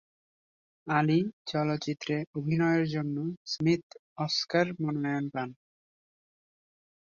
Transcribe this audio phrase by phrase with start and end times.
[0.87, 1.19] আলী
[1.45, 3.17] চলচ্চিত্রে অভিনয়ের জন্য
[3.45, 3.83] স্মিথ
[4.17, 5.49] অস্কার মনোনয়ন পান।